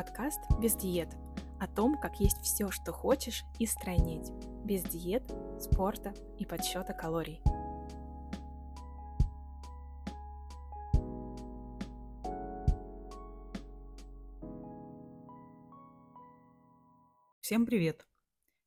[0.00, 1.10] подкаст «Без диет»
[1.60, 4.30] о том, как есть все, что хочешь, и стройнеть.
[4.64, 5.22] Без диет,
[5.60, 7.42] спорта и подсчета калорий.
[17.42, 18.06] Всем привет!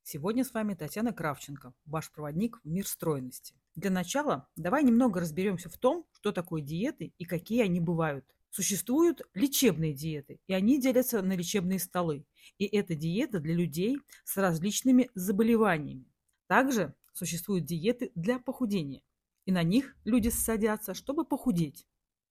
[0.04, 3.56] Сегодня с вами Татьяна Кравченко, ваш проводник в мир стройности.
[3.74, 8.24] Для начала давай немного разберемся в том, что такое диеты и какие они бывают.
[8.54, 12.24] Существуют лечебные диеты, и они делятся на лечебные столы.
[12.56, 16.06] И это диета для людей с различными заболеваниями.
[16.46, 19.02] Также существуют диеты для похудения.
[19.44, 21.84] И на них люди садятся, чтобы похудеть.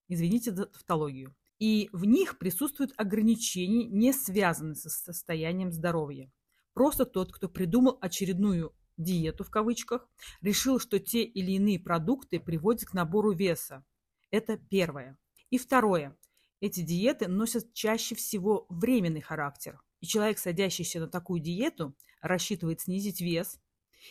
[0.08, 1.36] Извините за тавтологию.
[1.60, 6.32] И в них присутствуют ограничения, не связанные со состоянием здоровья.
[6.74, 12.86] Просто тот, кто придумал очередную диету в кавычках, решил, что те или иные продукты приводят
[12.86, 13.84] к набору веса.
[14.32, 15.18] Это первое.
[15.54, 16.18] И второе.
[16.62, 19.80] Эти диеты носят чаще всего временный характер.
[20.00, 23.60] И человек, садящийся на такую диету, рассчитывает снизить вес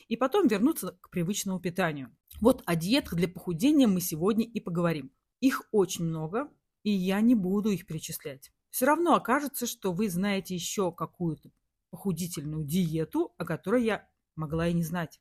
[0.06, 2.16] и потом вернуться к привычному питанию.
[2.40, 5.10] Вот о диетах для похудения мы сегодня и поговорим.
[5.40, 6.48] Их очень много,
[6.84, 8.52] и я не буду их перечислять.
[8.70, 11.50] Все равно окажется, что вы знаете еще какую-то
[11.90, 15.20] похудительную диету, о которой я могла и не знать.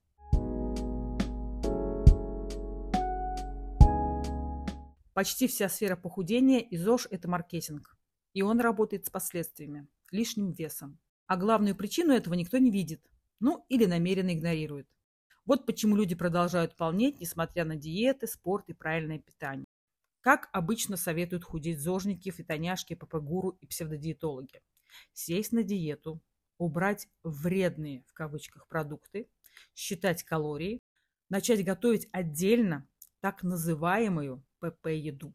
[5.13, 7.97] Почти вся сфера похудения и ЗОЖ– это маркетинг.
[8.33, 10.99] И он работает с последствиями, лишним весом.
[11.27, 13.05] А главную причину этого никто не видит.
[13.39, 14.87] Ну, или намеренно игнорирует.
[15.45, 19.65] Вот почему люди продолжают полнеть, несмотря на диеты, спорт и правильное питание.
[20.21, 24.61] Как обычно советуют худеть зожники, фитоняшки, папагуру и псевдодиетологи.
[25.13, 26.21] Сесть на диету,
[26.57, 29.27] убрать вредные, в кавычках, продукты,
[29.75, 30.79] считать калории,
[31.27, 32.87] начать готовить отдельно
[33.19, 35.33] так называемую ПП-еду.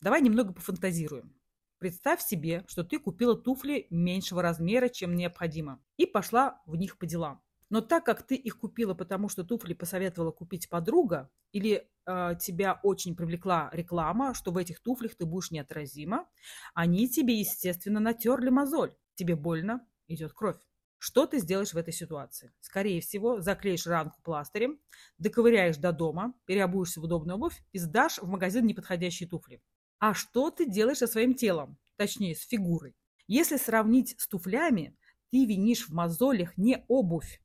[0.00, 1.34] Давай немного пофантазируем.
[1.78, 7.06] Представь себе, что ты купила туфли меньшего размера, чем необходимо, и пошла в них по
[7.06, 7.42] делам.
[7.70, 12.80] Но так как ты их купила, потому что туфли посоветовала купить подруга, или э, тебя
[12.82, 16.28] очень привлекла реклама, что в этих туфлях ты будешь неотразима,
[16.74, 18.94] они тебе, естественно, натерли мозоль.
[19.14, 20.58] Тебе больно, идет кровь.
[20.98, 22.52] Что ты сделаешь в этой ситуации?
[22.60, 24.80] Скорее всего, заклеишь ранку пластырем,
[25.18, 29.62] доковыряешь до дома, переобуешься в удобную обувь и сдашь в магазин неподходящие туфли.
[30.00, 31.78] А что ты делаешь со своим телом?
[31.96, 32.94] Точнее, с фигурой.
[33.28, 34.96] Если сравнить с туфлями,
[35.30, 37.40] ты винишь в мозолях не обувь,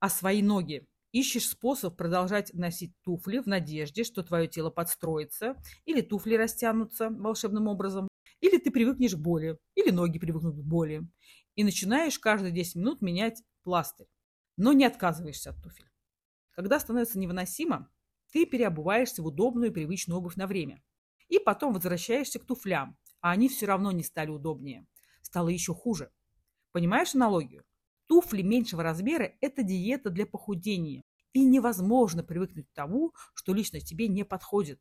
[0.00, 0.86] а свои ноги.
[1.12, 7.66] Ищешь способ продолжать носить туфли в надежде, что твое тело подстроится, или туфли растянутся волшебным
[7.66, 8.08] образом,
[8.40, 11.08] или ты привыкнешь к боли, или ноги привыкнут к боли,
[11.58, 14.06] и начинаешь каждые 10 минут менять пластырь.
[14.56, 15.90] Но не отказываешься от туфель.
[16.52, 17.90] Когда становится невыносимо,
[18.30, 20.80] ты переобуваешься в удобную и привычную обувь на время.
[21.26, 24.86] И потом возвращаешься к туфлям, а они все равно не стали удобнее.
[25.20, 26.12] Стало еще хуже.
[26.70, 27.64] Понимаешь аналогию?
[28.06, 31.02] Туфли меньшего размера– это диета для похудения.
[31.32, 34.80] И невозможно привыкнуть к тому, что лично тебе не подходит.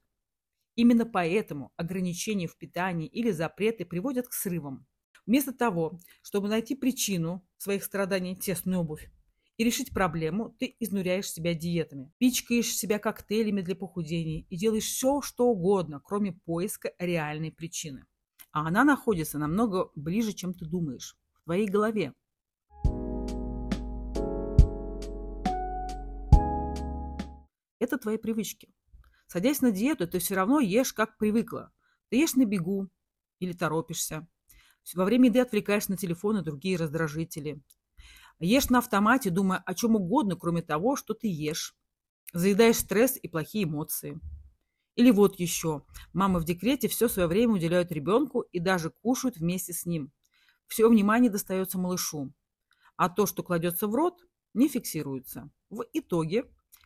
[0.76, 4.86] Именно поэтому ограничения в питании или запреты приводят к срывам.
[5.28, 9.12] Вместо того, чтобы найти причину своих страданий тесную обувь
[9.58, 15.22] и решить проблему, ты изнуряешь себя диетами, пичкаешь себя коктейлями для похудения и делаешь все,
[15.22, 18.06] что угодно, кроме поиска реальной причины.
[18.54, 22.14] А она находится намного ближе, чем ты думаешь, в твоей голове.
[27.80, 28.74] Это твои привычки.
[29.28, 31.74] Садясь на диету, ты все равно ешь, как привыкла.
[32.08, 32.88] Ты ешь на бегу
[33.40, 34.26] или торопишься.
[34.96, 37.62] Во время еды отвлекаешься на телефон и другие раздражители.
[38.40, 41.76] Ешь на автомате, думая о чем угодно, кроме того, что ты ешь.
[42.34, 44.20] Заедаешь стресс и плохие эмоции.
[44.96, 45.84] Или вот еще.
[46.14, 50.12] Мамы в декрете все свое время уделяют ребенку и даже кушают вместе с ним.
[50.68, 52.34] Все внимание достается малышу.
[52.96, 54.20] А то, что кладется в рот,
[54.54, 55.50] не фиксируется.
[55.70, 56.46] В итоге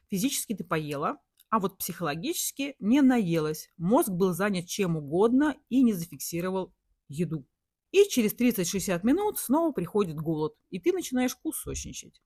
[0.09, 1.17] физически ты поела,
[1.49, 3.69] а вот психологически не наелась.
[3.77, 6.73] Мозг был занят чем угодно и не зафиксировал
[7.07, 7.45] еду.
[7.91, 12.21] И через 30-60 минут снова приходит голод, и ты начинаешь кусочничать.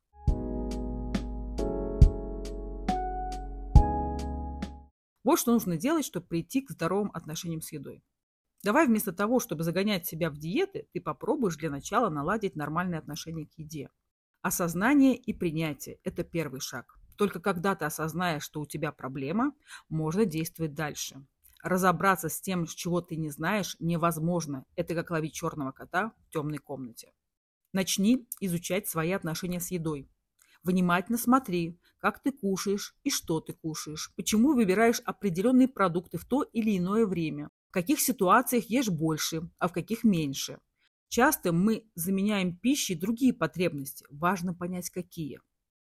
[5.24, 8.04] Вот что нужно делать, чтобы прийти к здоровым отношениям с едой.
[8.64, 13.48] Давай вместо того, чтобы загонять себя в диеты, ты попробуешь для начала наладить нормальные отношения
[13.48, 13.90] к еде.
[14.44, 17.00] Осознание и принятие– это первый шаг.
[17.18, 19.54] Только когда ты осознаешь, что у тебя проблема,
[19.90, 21.26] можно действовать дальше.
[21.66, 24.66] Разобраться с тем, чего ты не знаешь, невозможно.
[24.76, 27.12] Это как ловить черного кота в темной комнате.
[27.74, 30.08] Начни изучать свои отношения с едой.
[30.62, 36.44] Внимательно смотри, как ты кушаешь и что ты кушаешь, почему выбираешь определенные продукты в то
[36.44, 40.60] или иное время, в каких ситуациях ешь больше, а в каких меньше.
[41.08, 44.06] Часто мы заменяем пищей другие потребности.
[44.12, 45.40] Важно понять, какие.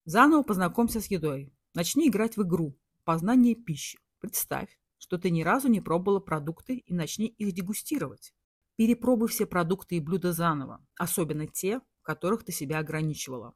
[0.05, 1.55] Заново познакомься с едой.
[1.73, 3.99] Начни играть в игру «Познание пищи».
[4.19, 8.35] Представь, что ты ни разу не пробовала продукты и начни их дегустировать.
[8.77, 13.55] Перепробуй все продукты и блюда заново, особенно те, в которых ты себя ограничивала.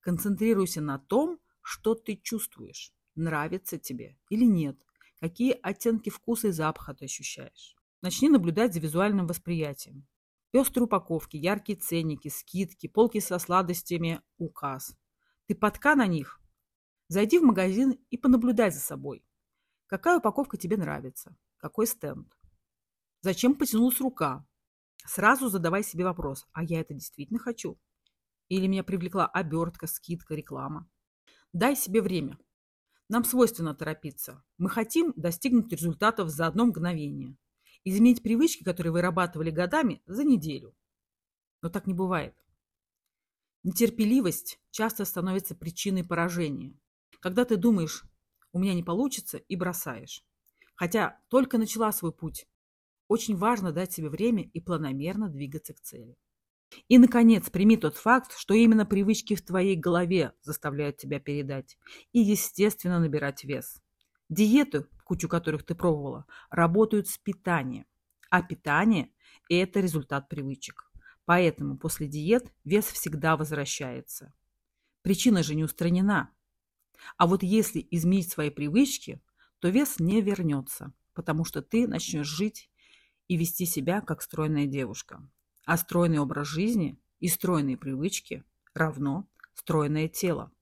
[0.00, 4.84] Концентрируйся на том, что ты чувствуешь, нравится тебе или нет,
[5.20, 7.76] какие оттенки вкуса и запаха ты ощущаешь.
[8.02, 10.06] Начни наблюдать за визуальным восприятием.
[10.50, 14.94] Пестрые упаковки, яркие ценники, скидки, полки со сладостями, указ.
[15.46, 16.40] Ты подка на них?
[17.08, 19.24] Зайди в магазин и понаблюдай за собой.
[19.86, 21.36] Какая упаковка тебе нравится?
[21.58, 22.36] Какой стенд?
[23.20, 24.46] Зачем потянулась рука?
[25.06, 27.78] Сразу задавай себе вопрос, а я это действительно хочу?
[28.48, 30.88] Или меня привлекла обертка, скидка, реклама?
[31.52, 32.38] Дай себе время.
[33.08, 34.42] Нам свойственно торопиться.
[34.56, 37.36] Мы хотим достигнуть результатов за одно мгновение.
[37.84, 40.74] Изменить привычки, которые вырабатывали годами, за неделю.
[41.60, 42.34] Но так не бывает.
[43.62, 46.78] Нетерпеливость часто становится причиной поражения.
[47.20, 48.04] Когда ты думаешь,
[48.54, 50.24] у меня не получится, и бросаешь.
[50.76, 52.46] Хотя только начала свой путь,
[53.08, 56.16] очень важно дать себе время и планомерно двигаться к цели.
[56.88, 61.76] И, наконец, прими тот факт, что именно привычки в твоей голове заставляют тебя передать
[62.12, 63.82] и, естественно, набирать вес.
[64.28, 67.86] Диеты, кучу которых ты пробовала, работают с питанием.
[68.30, 69.10] А питание–
[69.48, 70.90] это результат привычек.
[71.24, 74.32] Поэтому после диет вес всегда возвращается.
[75.02, 76.30] Причина же не устранена.
[77.16, 79.20] А вот если изменить свои привычки,
[79.60, 82.70] то вес не вернется, потому что ты начнешь жить
[83.28, 85.26] и вести себя как стройная девушка.
[85.64, 88.44] А стройный образ жизни и стройные привычки
[88.74, 90.52] равно стройное тело.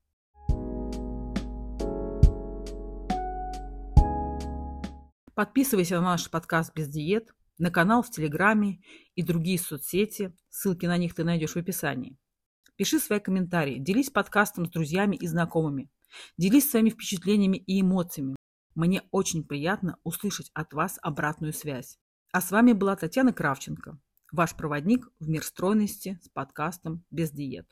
[5.35, 8.81] Подписывайся на наш подкаст «Без диет», на канал в Телеграме
[9.15, 10.37] и другие соцсети.
[10.51, 12.19] Ссылки на них ты найдешь в описании.
[12.77, 15.91] Пиши свои комментарии, делись подкастом с друзьями и знакомыми.
[16.37, 18.37] Делись своими впечатлениями и эмоциями.
[18.75, 21.99] Мне очень приятно услышать от вас обратную связь.
[22.33, 23.99] А с вами была Татьяна Кравченко,
[24.31, 27.69] ваш проводник в мир стройности с подкастом «Без диет».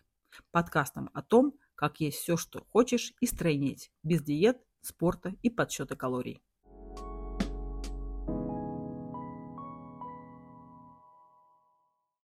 [0.51, 5.97] Подкастом о том, как есть все, что хочешь, и стройнеть, без диет, спорта и подсчета
[5.97, 6.43] калорий.